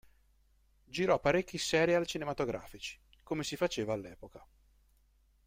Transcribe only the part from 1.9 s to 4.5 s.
cinematografici, come si faceva all'epoca.